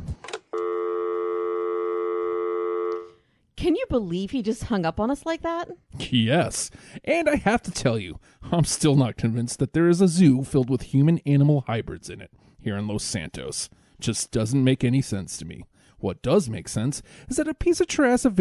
Can 3.63 3.78
you 3.78 3.86
believe 3.88 4.32
he 4.32 4.41
just 4.41 4.65
hung 4.65 4.86
up 4.86 4.99
on 4.99 5.10
us 5.10 5.26
like 5.26 5.41
that? 5.43 5.69
Yes. 5.97 6.69
And 7.06 7.30
I 7.30 7.38
have 7.38 7.62
to 7.62 7.71
tell 7.71 7.97
you, 7.97 8.19
I'm 8.52 8.65
still 8.65 8.97
not 8.97 9.15
convinced 9.15 9.58
that 9.60 9.71
there 9.71 9.88
is 9.88 10.02
a 10.02 10.08
zoo 10.10 10.43
filled 10.43 10.69
with 10.69 10.82
human 10.82 11.19
animal 11.19 11.63
hybrids 11.65 12.10
in 12.10 12.19
it 12.19 12.32
here 12.60 12.76
in 12.76 12.89
Los 12.89 13.06
Santos. 13.06 13.69
Just 14.02 14.32
doesn't 14.32 14.65
make 14.65 14.84
any 14.84 15.02
sense 15.02 15.38
to 15.38 15.45
me. 15.45 15.63
What 15.99 16.21
does 16.21 16.49
make 16.49 16.67
sense 16.67 17.02
is 17.30 17.38
that 17.38 17.47
a 17.47 17.54
piece 17.54 17.80
of 17.80 17.88
of 18.26 18.38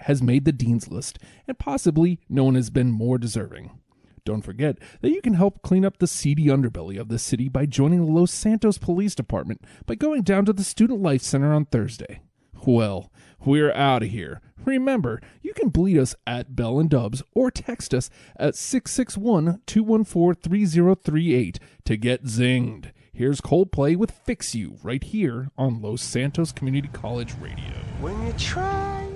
has 0.00 0.22
made 0.22 0.44
the 0.44 0.50
Dean's 0.50 0.88
List, 0.88 1.20
and 1.46 1.56
possibly 1.56 2.18
no 2.28 2.42
one 2.42 2.56
has 2.56 2.68
been 2.68 2.90
more 2.90 3.16
deserving. 3.16 3.78
Don't 4.24 4.42
forget 4.42 4.78
that 5.02 5.10
you 5.10 5.22
can 5.22 5.34
help 5.34 5.62
clean 5.62 5.84
up 5.84 5.98
the 5.98 6.08
seedy 6.08 6.46
underbelly 6.46 6.98
of 6.98 7.10
the 7.10 7.20
city 7.20 7.48
by 7.48 7.64
joining 7.64 8.04
the 8.04 8.10
Los 8.10 8.32
Santos 8.32 8.76
Police 8.76 9.14
Department 9.14 9.64
by 9.86 9.94
going 9.94 10.22
down 10.22 10.46
to 10.46 10.52
the 10.52 10.64
Student 10.64 11.00
Life 11.00 11.22
Center 11.22 11.54
on 11.54 11.64
Thursday. 11.64 12.22
Well, 12.66 13.10
we're 13.44 13.72
out 13.72 14.02
of 14.02 14.10
here. 14.10 14.40
Remember, 14.64 15.20
you 15.40 15.54
can 15.54 15.70
bleed 15.70 15.96
us 15.96 16.14
at 16.26 16.54
Bell 16.54 16.78
and 16.78 16.90
Dubs 16.90 17.22
or 17.34 17.50
text 17.50 17.94
us 17.94 18.10
at 18.36 18.54
661 18.54 19.62
214 19.66 20.42
3038 20.42 21.58
to 21.84 21.96
get 21.96 22.24
zinged. 22.24 22.92
Here's 23.12 23.40
Coldplay 23.40 23.96
with 23.96 24.10
Fix 24.10 24.54
You 24.54 24.76
right 24.82 25.02
here 25.02 25.50
on 25.56 25.80
Los 25.80 26.02
Santos 26.02 26.52
Community 26.52 26.88
College 26.92 27.34
Radio. 27.40 27.74
When 28.00 28.26
you 28.26 28.32
try 28.34 29.07